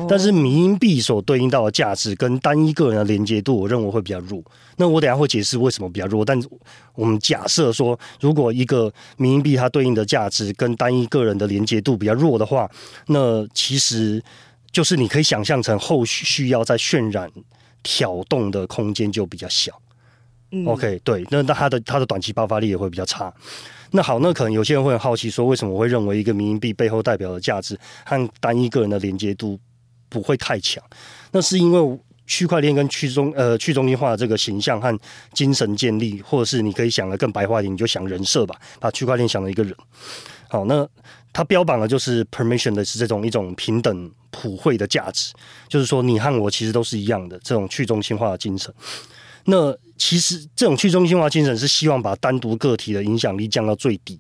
[0.08, 4.42] 但是，迷因币所对应到的价值跟单一个人的连接度，我认为会比较弱。
[4.78, 6.24] 那我等下会解释为什么比较弱。
[6.24, 6.40] 但
[6.94, 12.70] 我们假设说，如果一个迷因币它对应的价值跟单一个人的连接度比较弱的话，
[13.08, 14.24] 那其实
[14.72, 17.30] 就是你可以想象成后续需要在渲染
[17.82, 19.82] 挑动的空间就比较小。
[20.52, 23.34] 嗯、OK，对，那那它的它的短期爆发力也会比较差。
[23.92, 29.60] 那好，那可能有些人会很好奇，说为什么我会认为一个民营币背后代表的价值和单一个人的连接度
[30.10, 30.84] 不会太强？
[31.32, 35.00] 那是因为区块链跟去中呃去中心化的这个形象和
[35.34, 39.76] 精神建立，或者是你可以想的更白话一点，你就想人设吧，把区块链想了一个人。
[40.48, 40.88] 好，那
[41.34, 45.34] 它标榜的就是 permission 的是这种一种平等普惠的价值，
[45.68, 48.72] 就是说你和我其实都是一样的这种去中心化的精神。
[49.50, 54.18] 那其实这种去中心化精神是希望把单独个体的影响力降到最低，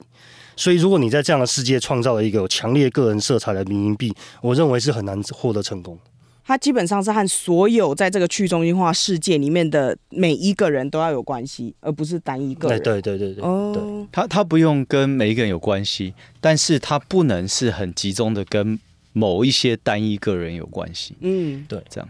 [0.56, 5.98] 所以如果你在这样的世界创造了一个有强烈个人色彩的民营币，我认为是很难获得成功。
[6.44, 12.82] 它基本上是和所有在这个去中心化世界里面的每一个人都要有关系，而不是单一个人。
[12.82, 18.80] 对对对对哦，对，它它不用跟每一个人有关系，但是它不能是很集中的跟
[19.14, 21.16] 某一些单一个人有关系。
[21.22, 22.10] 嗯，对，这样。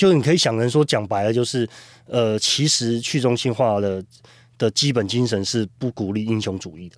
[0.00, 1.68] 就你可以想人说，讲白了就是，
[2.06, 4.02] 呃，其实去中心化的
[4.56, 6.96] 的基本精神是不鼓励英雄主义的。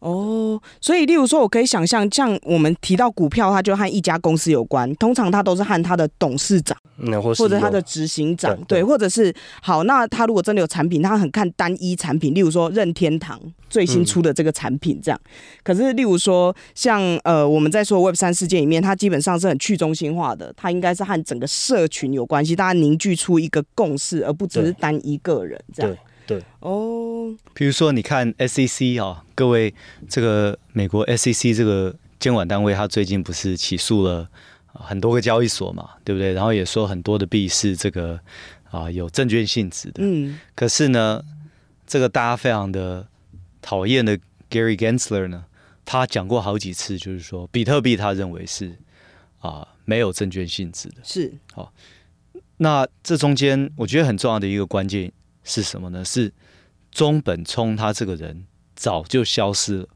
[0.00, 15.20] 哦，所以例如说，我可以想象，像我们提到股票，它就和一家公司有关，通常它都是和它的董事长，嗯，或者它的执行长，对，对，或者是好，那他如果真的有产品，他很看单一产品，例如说任天堂最新出的这个产品这样。
[15.24, 15.30] 嗯、
[15.64, 25.96] 可是例如说，像呃，我们在说 Web 三世界里面，它基本上是很去中心化的，它应该是和整个社群有关系，大家凝聚出一个共识，而不只是单一个人这样。
[26.28, 26.42] 对。
[26.60, 29.74] 哦，比如说你看 SEC 啊，各位，
[30.10, 34.28] 这个美国 SEC 这个监管单位，他最近不是起诉了
[34.74, 36.34] 很多个交易所嘛，对不对？
[36.34, 38.20] 然后也说很多的币是这个
[38.70, 40.02] 啊有证券性质的。
[40.04, 40.38] 嗯。
[40.54, 41.24] 可是呢，
[41.86, 43.08] 这个大家非常的
[43.62, 44.18] 讨厌的
[44.50, 45.46] Gary Gensler 呢，
[45.86, 48.76] 他讲过好几次，就是说比特币他认为是
[49.38, 50.96] 啊没有证券性质的。
[51.02, 51.32] 是。
[51.54, 51.72] 好，
[52.58, 55.10] 那这中间我觉得很重要的一个关键。
[55.48, 56.04] 是什么呢？
[56.04, 56.32] 是
[56.92, 59.88] 中本聪他这个人早就消失了。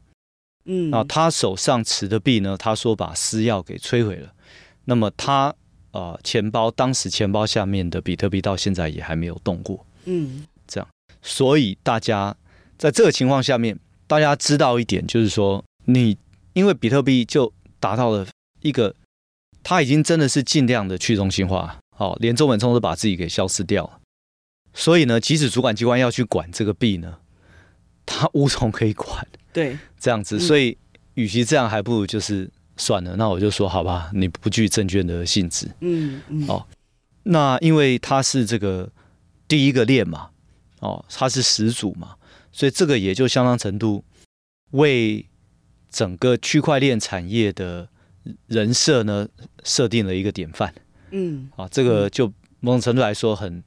[0.65, 2.57] 嗯，那他手上持的币呢？
[2.57, 4.33] 他说把私钥给摧毁了。
[4.85, 5.53] 那么他
[5.91, 9.85] 啊、呃，钱包当时钱包下面的比特币到现在也还没有动过。
[10.05, 10.89] 嗯，这样，
[11.21, 12.35] 所以大家
[12.77, 16.17] 在这个情况下面，大家知道一点，就是说你
[16.53, 18.25] 因为比特币就达到了
[18.61, 18.95] 一个，
[19.61, 21.77] 他已经真的是尽量的去中心化。
[21.95, 23.99] 好，连中本聪都把自己给消失掉了。
[24.73, 27.17] 所以呢，即使主管机关要去管这个币呢，
[28.05, 29.27] 他无从可以管。
[29.51, 30.75] 对，这样子，所以
[31.13, 33.15] 与其这样，还不如就是算了。
[33.15, 35.69] 那我就说好吧，你不具证券的性质。
[35.81, 36.47] 嗯嗯。
[36.47, 36.65] 哦，
[37.23, 38.91] 那因为他是这个
[39.47, 40.29] 第一个链嘛，
[40.79, 42.15] 哦，他是始祖嘛，
[42.51, 44.03] 所以这个也就相当程度
[44.71, 45.23] 为
[45.91, 47.87] 整个区块链产业的
[48.47, 49.27] 人设呢
[49.63, 50.73] 设定了一个典范。
[51.11, 51.49] 嗯。
[51.55, 52.33] 啊，这个就。
[52.65, 53.61] 某种程度来说很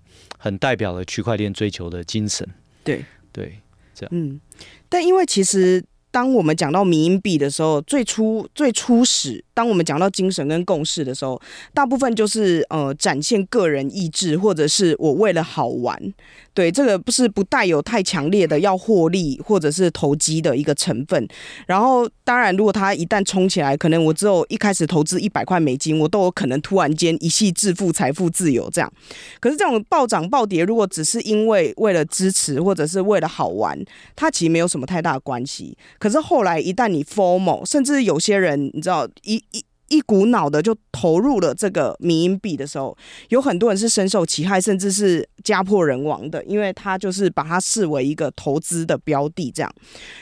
[0.46, 2.48] 很代表了区块链追求的精神。
[2.82, 3.60] 对对，
[3.94, 4.10] 这样。
[4.12, 4.40] 嗯，
[4.88, 5.84] 但因为其实。
[6.12, 11.38] 当我们讲到民营币的时候，最初最初始，当我们讲到精神跟共识的时候，
[11.74, 16.14] 大部分就是呃展现个人意志，或者是我为了好玩。
[16.56, 21.28] 对，这个不是不带有太强烈的要获利或者是投机的一个成分。
[21.66, 28.90] 然后，当然，如果它一旦冲起来，可能我只有一开始投资一百块美金，我都有可能突然间一夕致富、财富自由这样。
[29.38, 33.78] 可是，这种暴涨暴跌，如果只是因为为了支持或者是为了好玩，
[34.16, 35.76] 它其实没有什么太大关系。
[35.98, 39.62] 可是后来，一旦你 formal，甚至有些人，你知道，一一。
[39.88, 42.96] 一股脑的就投入了这个民营币的时候，
[43.28, 49.72] 有很多人是深受其害，甚至是家破人亡的，因为他就是把它视为一个投资的标的这样。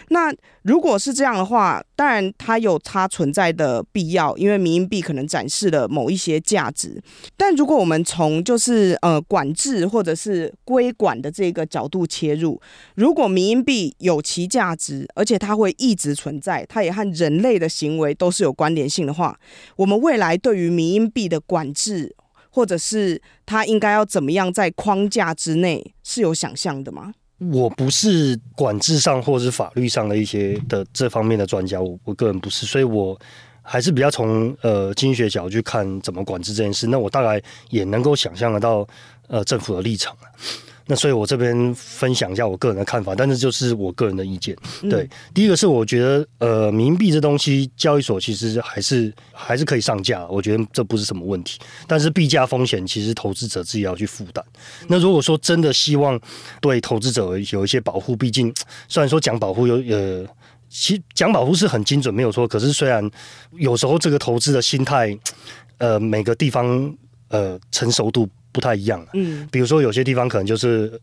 [0.09, 7.00] 那如果是这样的话，当然它有它存在的必要，因为民营币可能展示了某一些价值。
[7.37, 12.61] 但如果我们从就是呃管制或者是规管的这个角度切入，
[12.94, 19.38] 如果民营币有其价值，而且它会一直存在，它也和人类的行为都是有关联性的话，
[19.77, 22.14] 我们未来对于迷因币的管制，
[22.51, 27.12] 或者是它应该要怎么样在框架之内，是有想象的吗？
[27.53, 33.19] 我不是管制上或者是法律上的一些的这方面的专家，我我个人不是，所以我
[33.61, 36.87] 还是比较从呃经济学角去看怎么管制这件事。
[36.87, 38.87] 那我大概也能够想象得到
[39.27, 40.17] 呃政府的立场。
[40.87, 44.55] 那所以，我这边分享一下我个人的看法，但是就是我个人的意见。
[44.83, 51.59] 对，嗯、第一个是我觉得，呃，冥币这东西，交易所其实还是还是可以上架，我觉得这不是什么问题。
[51.87, 54.44] 但是币价风险，其实投资者自己要去负担。
[54.87, 56.20] 那如果说真的希望
[56.61, 58.53] 对投资者有一些保护，毕竟
[58.87, 60.27] 虽然说讲保护有呃，
[60.68, 63.11] 其讲保护是很精准没有错，可是虽然
[63.53, 65.18] 有时候这个投资的心态，
[65.79, 66.94] 呃，每个地方
[67.29, 68.29] 呃成熟度。
[68.55, 70.99] 不太一样，嗯，比如说有些地方可能就是，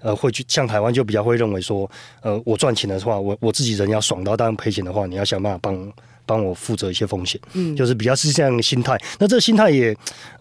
[0.00, 1.90] 呃，会去像台湾就比较会认为说，
[2.22, 5.92] 呃，我赚钱的话，我我自己人要爽到，当然赔钱的话，你要想办法帮
[6.24, 8.96] 帮我负责一些风险，嗯，就是比较是这样的心态。
[9.18, 9.94] 那这个心态也，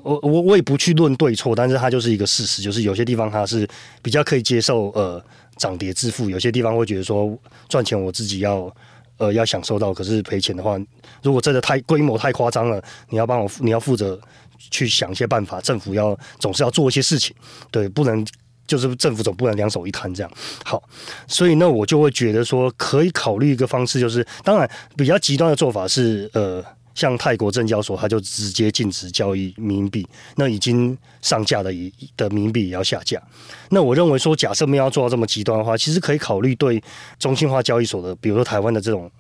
[0.03, 3.67] 我我我也不去论对错，但是它就是一个事实，就是有些地方它是
[4.03, 5.19] 比较可以接受，呃，
[5.57, 7.35] 涨跌自负；有些地方会觉得说，
[7.67, 8.71] 赚钱我自己要，
[9.17, 10.79] 呃，要享受到，可是赔钱的话，
[11.23, 14.21] 如果真的太规模太夸张了，你要帮我，你要负责。
[14.71, 17.35] 去想一些办法，政府要总是要做一些事情，
[17.71, 18.25] 对，不能
[18.65, 20.31] 就是政府总不能两手一摊这样。
[20.63, 20.81] 好，
[21.27, 26.63] 所以呢，我就会觉得说，可以考虑一个方式，就是当然比较极端的做法是，呃，
[26.95, 31.73] 像泰国证交所，它就直接禁止交易冥币，那已经上架的
[32.15, 33.21] 的冥币也要下架。
[33.69, 36.81] 那我认为说，假设没有要做到这么极端的话，其实可以考虑对
[37.19, 39.11] 中心化交易所的，比如说台湾的这种，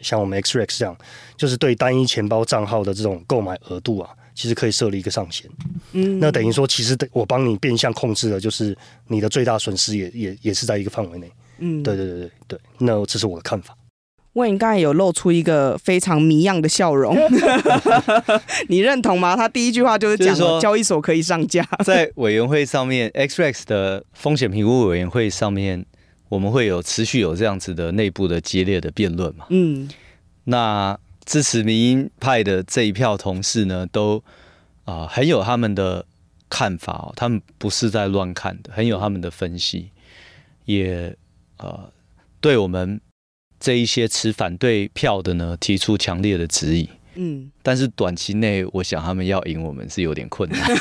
[0.00, 0.96] 像我们 XREX 这样，
[1.36, 4.10] 就是对单一钱包账号的这种购买额度啊。
[4.36, 5.50] 其实可以设立一个上限，
[5.92, 8.76] 嗯，那等于说，其实我帮你变相控制了，就是
[9.08, 13.74] 你的最大损失也也也是在一个范围内，嗯，对对对对对，那这是我的看法。
[14.34, 17.16] 我应该有露出一个非常谜样的笑容，
[18.68, 19.34] 你认同吗？
[19.34, 25.82] 他第一句话就是讲说交易所可以上架， 在委员会上面，XREX 的风险评估委员会上面，
[26.28, 29.88] 我们会有持续有这样子的内部的激烈的辩论嘛，嗯，
[30.44, 30.98] 那。
[31.26, 34.22] 支持迷因派的这一票同事呢，都
[34.84, 36.06] 啊、呃、很有他们的
[36.48, 39.90] 看法哦，他们不是在乱看的，很有他们的分析，
[40.64, 41.14] 也
[41.58, 41.92] 呃
[42.40, 43.00] 对我们
[43.58, 46.88] 这一些持反对票的呢提出强烈的质疑。
[47.18, 50.62] 嗯，但是短期内，我想他们要赢我们是有点困难。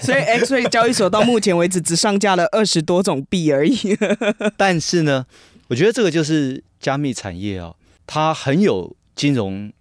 [0.00, 3.96] 所以 X Ray 交易所到目前为止只上架了二十多种币而已。
[4.56, 5.26] 但是呢，
[5.68, 7.76] 我觉得这个就是加密产业哦。
[8.06, 9.72] 它很有金融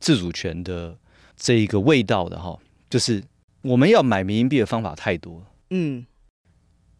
[0.00, 0.98] 自主权的
[1.36, 3.22] 这一个味道的哈，就是
[3.62, 6.04] 我们要买民营币的方法太多，嗯，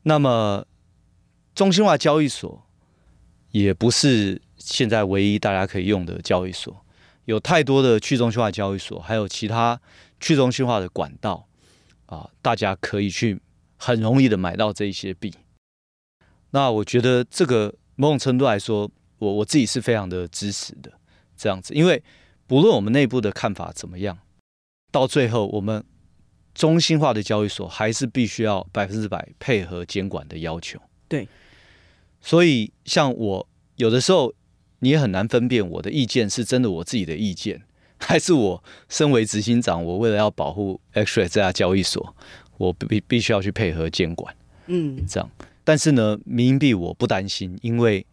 [0.05, 0.65] 那么
[1.55, 2.67] 中心化交易所
[3.51, 6.85] 也不是现在唯一大家可以用的交易所，
[7.25, 9.81] 有太多的去中心化交易所，还有其他
[10.21, 11.49] 去中心化的管道
[12.07, 13.41] 啊，大家可以去
[13.77, 15.35] 很容易的买到这一些币。
[16.51, 18.91] 那我觉得这个某种程度来说。
[19.21, 20.91] 我我自己是非常的支持的，
[21.37, 22.03] 这样子，因为
[22.47, 24.19] 不论我们内部的看法怎么样，
[24.91, 25.85] 到最后我们
[26.55, 30.81] 中心化的交易所还是必须要百分之百配合监管的要求。
[31.07, 31.29] 对，
[32.23, 34.33] 所以像我有的时候
[34.79, 37.63] 你也很难分辨我的意见是真的我自己的意见，
[37.99, 42.17] 还是我身为执行长，我为了要保护 X Ray 这家交易所，
[42.57, 44.35] 我必必须要去配合监管。
[44.67, 45.31] 嗯，这样。
[45.63, 48.07] 但是呢，民营币我不担心，因为。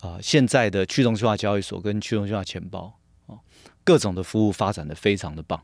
[0.00, 3.38] 啊、呃，现在的去中心化交易所跟去中心化钱包啊，
[3.84, 5.62] 各种的服务发展的非常的棒。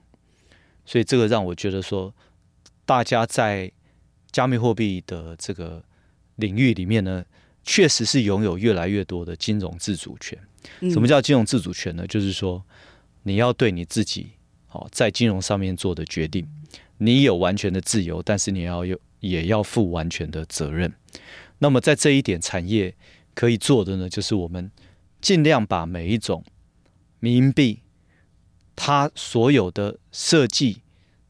[0.84, 2.14] 所以这个让我觉得说，
[2.84, 3.72] 大家在
[4.30, 5.82] 加密货币的这个
[6.36, 7.24] 领域里面呢，
[7.64, 10.38] 确实是拥有越来越多的金融自主权。
[10.90, 12.06] 什么叫金融自主权呢？
[12.06, 12.62] 就是说，
[13.22, 14.32] 你要对你自己
[14.66, 16.46] 好在金融上面做的决定，
[16.98, 20.92] 你有完全的自由，但是你要有也要负完全的责任。
[21.58, 22.94] 那么在这一点，产业
[23.36, 24.72] 可以做的呢，就是我们
[25.20, 26.42] 尽量把每一种
[27.20, 27.82] 冥币，
[28.74, 30.80] 它所有的设计、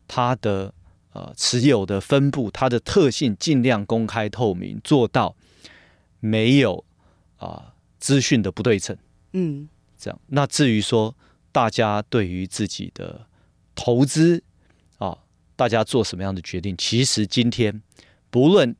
[0.06, 0.72] 它的
[1.12, 5.34] 呃持有的分布、它的特性，尽量公开透明，做到
[6.20, 6.84] 没有
[7.38, 8.96] 啊资讯的不对称。
[9.32, 10.20] 嗯，这样。
[10.28, 11.16] 那至于说
[11.50, 13.26] 大家对于自己的
[13.74, 14.44] 投资
[14.98, 15.18] 啊，
[15.56, 17.82] 大家做什么样的决定，其实今天
[18.30, 18.76] 不论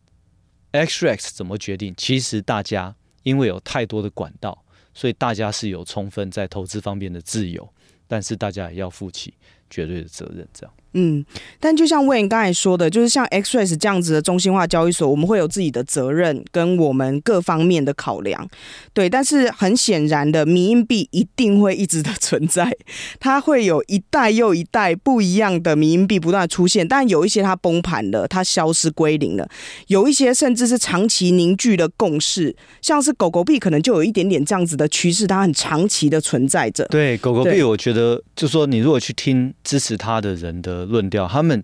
[0.70, 2.94] XREX 怎么决定，其实大家
[3.26, 4.56] 因为有太多的管道，
[4.94, 7.68] 所以大家是有充分在投资方面的自由，
[8.06, 9.34] 但是大家也要负起
[9.68, 10.72] 绝对的责任，这样。
[10.98, 11.22] 嗯，
[11.60, 18.48] 但就像 Wayne 刚才说的，就是像 XREX 这样子的中心化交易所，我们会有自己的责任跟我们各方面的考量，
[18.94, 19.10] 对。
[19.10, 22.74] 但是很显然的，迷因币一定会一直的存在，
[23.20, 29.46] 它会有一代又一代不一样的迷因币不断出现，但有一些它崩盘了，它消失归零了，
[29.88, 36.86] 有一些甚至是长期凝聚的共识，像是狗狗币可能就有一点点这样子的趋势，它很长期的存在着。
[36.86, 40.85] 对，狗狗币，我觉得就是说你如果去听支持它的人的。
[40.86, 41.62] 论调，他们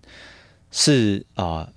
[0.71, 1.69] 是啊，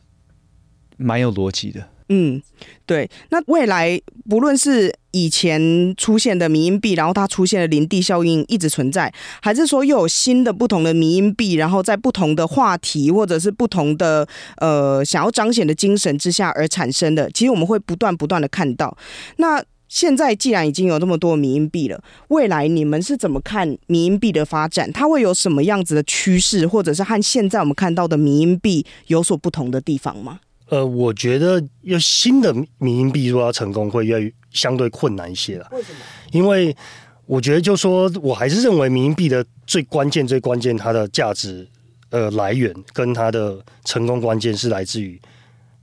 [0.97, 1.88] 蛮、有逻辑的。
[2.09, 2.40] 嗯，
[2.86, 3.11] 对。
[3.30, 14.24] 那未来不论是以前出现的迷因币，然后它出现的林地效应一直存在，还是说又有新的不同的迷因币，然后在不同的话题或者是不同的
[14.59, 18.97] 呃想要彰显的精神之下而产生的，其实我们会不断不断的看到。
[19.38, 19.61] 那
[19.97, 24.92] 现在既然已经有这么多迷因币了，未来你们是怎么看迷因币的发展？
[24.92, 30.40] 它会有什么样子的趋势，或者是和现在我们看到的迷因币有所不同的地方吗？
[30.68, 35.66] 呃，我觉得要新的迷因币如果要成功，会越相对困难一些了。
[35.72, 35.99] 为什么？
[36.30, 36.76] 因为
[37.24, 41.66] 我觉得，就说我还是认为迷因币的最关键、最关键，它的价值
[42.11, 45.18] 呃来源跟它的成功关键是来自于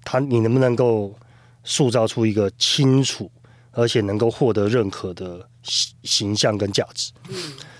[0.04, 1.12] 它，你能不能够
[1.64, 3.32] 塑造出一个清楚。
[3.74, 7.36] 而且能够获得认可的形形象跟价值，嗯，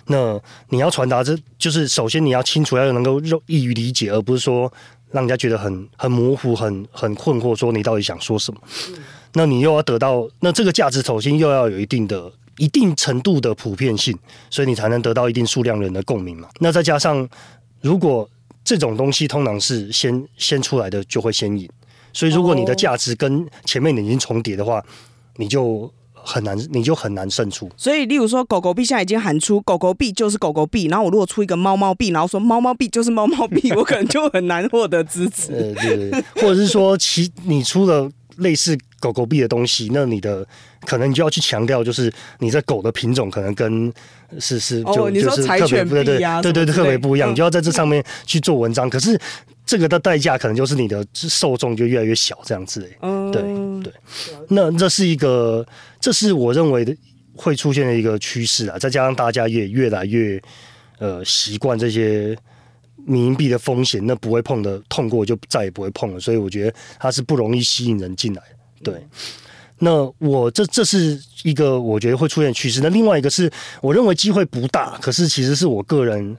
[0.08, 4.72] 那你要传达这就是首先你要清楚，要能够容易于理解，而不是说
[5.12, 8.60] 让人家觉得很很模糊、很很困惑，说你到底想说什么。
[8.90, 8.96] 嗯，
[9.34, 14.18] 那你又要得到那这个价值，首先又要有一定的一定程度的普遍性，
[14.50, 16.50] 所以你才能得到一定数量人的共鸣嘛。
[16.60, 17.28] 那再加上，
[17.82, 18.28] 如果
[18.64, 21.70] 这种东西通常是先先出来的，就会先赢。
[22.14, 24.84] 所以如果你的价值跟前面的已经重叠的话，
[25.38, 27.70] 你就很难，你就很难胜出。
[27.76, 35.52] 所以，例如说，狗狗币现在已经喊出狗狗币就是狗狗币，然后我如果出一个猫猫币，然后说猫猫币就是猫猫币， 我可能就很难获得支持。
[35.52, 40.48] 呃，对，对，或者是说，其你出了类似狗狗币的东西，那你的
[40.86, 43.92] 可能你就要去强调，就是你这狗的品种可能跟
[44.40, 48.90] 是是就、哦、就是特别不对对对对特别不一样，你就要在这上面去做文章。
[48.90, 49.20] 可是。
[49.66, 52.82] 这个的代价可能就是你的受众就越来越小，这样子。
[53.32, 53.42] 对
[53.82, 53.94] 对，
[54.50, 55.66] 那这是一个，
[56.02, 56.94] 这是我认为的
[57.34, 58.78] 会出现的一个趋势啊。
[58.78, 60.42] 再加上大家也越来越
[61.00, 62.38] 呃习惯这些
[63.06, 66.20] 迷因币的风险，那不会碰的痛过就再也不会碰了。
[66.20, 68.44] 所以我觉得它是不容易吸引人进来。
[68.84, 69.02] 对，
[69.80, 72.82] 那我这这是一个我觉得会出现趋势。
[72.82, 73.50] 那另外一个是
[73.82, 76.38] 我认为机会不大，可是其实是我个人。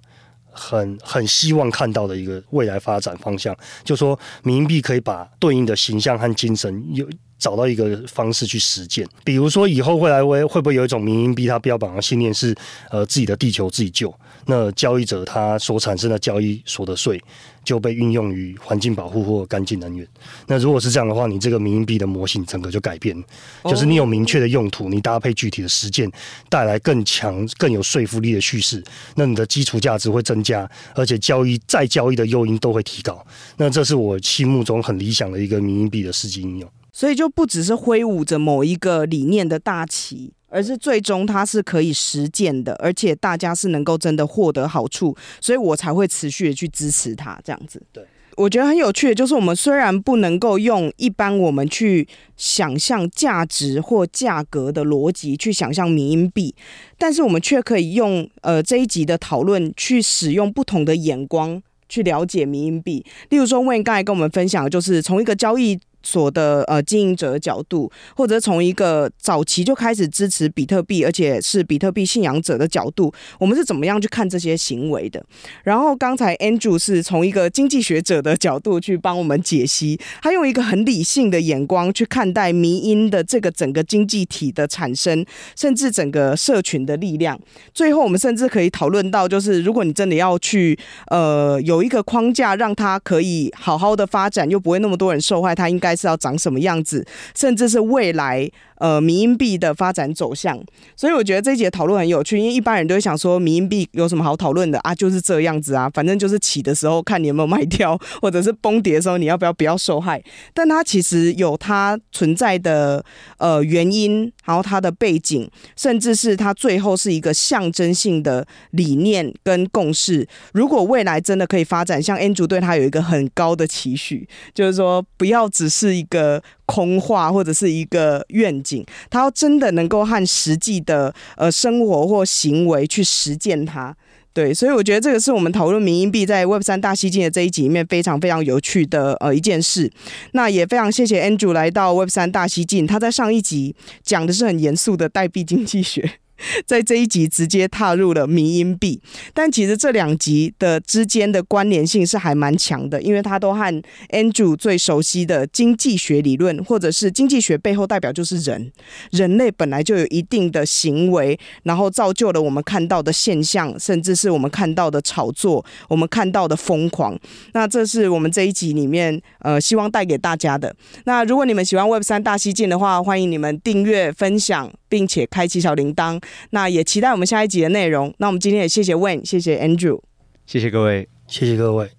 [0.55, 7.07] 很很希望看到的一个未来发展方向，就说民币可以把对应的形象和精神有
[7.39, 9.07] 找到一个方式去实践。
[9.25, 12.55] 比如说以后未来会会不会有一种民营币，它标榜的信念是
[12.91, 14.15] 呃自己的地球自己救，
[14.47, 17.21] 那交易者他所产生的交易所得税。
[17.65, 20.07] 就被运用于环境保护或干净能源。
[20.47, 23.17] 那如果是这样的话，你这个民营币的模型整个就改变，
[23.65, 26.07] 就是你有明确的用途，你搭配具体的实践，
[26.51, 28.85] 带来更强、更有说服力的叙事，
[29.17, 33.25] 那你的基础价值会增加，而且交易再交易的诱因都会提高。
[33.57, 36.71] 那这是我心目中很理想的一个民营币的实际应用。
[36.93, 40.33] 所以就不只是挥舞着某一个理念的大旗。
[40.55, 47.83] 而是最终它是可以实践的，而且大家是能够真的获得好处，所以我才会持续的去支持它这样子。
[47.93, 48.05] 对，
[48.37, 56.55] 我觉得很有趣的，就是我们虽然不能够用一般我们去想象价值或价格的逻辑去想象民营币，
[56.97, 63.05] 但是我们却可以用呃这一集的讨论去使用不同的眼光去了解民营币。
[63.31, 65.81] 例如说，Wayne 刚才跟我们分享的就是从一个交易。
[66.05, 75.25] 所的呃经营者的角度，或者从一个早期就开始支持比特币，而且是比特币信仰者的角度，我们是怎么样去看这些行为的？
[75.65, 85.25] 然后刚才 Andrew 是从一个经济学者的角度去帮我们解析，他用一个很理性的眼光去看待迷因的这个整个经济体的产生，
[85.57, 87.41] 甚至整个社群的力量。
[87.73, 98.51] 最后，我们甚至可以讨论到，就是如果你真的要去呃有一个框架，让它可以好好的发展，又不会那么多人受害，它应该是要长什么样子，甚至是未来。
[98.77, 100.61] 呃，迷因币的发展走向，
[100.97, 104.95] 所以我觉得这一节讨论很有趣，因为一般人都会想说，迷因币有什么好讨论的啊？
[104.95, 110.23] 就是这样子啊，反正就是起的时候看你有没有卖掉， 或者是崩跌的时候你要不要不要受害。
[110.53, 113.05] 但它其实有它存在的
[113.39, 120.27] 呃原因，然后它的背景，甚至是它最后是一个象征性的理念跟共识。
[120.53, 126.43] 如果未来真的可以发展，像 Andrew 对它有一个很高的期许，就是说不要只是一个。
[126.67, 133.95] 空话或者是一个愿景，他要真的能够和实际的呃生活或行为去实践它，
[134.33, 139.91] 对，所以我觉得这个是我们讨论民营币在 Web 三大西进的这一集里面非常非常有趣的呃一件事。
[140.33, 146.19] 那也非常谢谢 Andrew 来到 Web 三大西进，他在上一集讲的是很严肃的代币经济学。
[146.67, 149.01] 在这一集直接踏入了迷因币，
[149.33, 158.73] 但其实这两集的之间的关联性是还蛮强的，因为它都和 Andrew 最熟悉的经济学理论，或者是经济学背后代表就是人，
[159.11, 167.19] 人类本来就有一定的行为，然后造就了我们看到的现象，甚至是我们看到的炒作，我们看到的疯狂。
[167.53, 170.75] 那这是我们这一集里面呃希望带给大家的。
[171.05, 174.71] 那如果你们喜欢 Web 三大西进的话，欢迎你们订阅、分享。
[174.95, 178.15] 并且开启小铃铛，那也期待我们下一集的内容。
[178.19, 180.01] 那我们今天也谢谢 Wayne，谢谢 Andrew，
[180.47, 181.91] 谢谢各位，谢谢各位，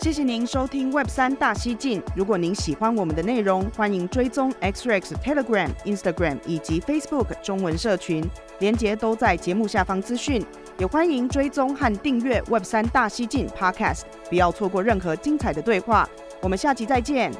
[0.00, 2.02] 谢谢您收听 Web 三大西进。
[2.16, 8.24] 如果您喜欢我们的内容，欢迎追踪 XREX Telegram、Instagram 以及 Facebook 中文社群，
[8.58, 10.44] 连结都在节目下方资讯。
[10.78, 16.08] 也欢迎追踪和订阅 Web 三大西进 Podcast，不要错过任何精彩的对话。
[16.40, 17.30] 我们下集再见。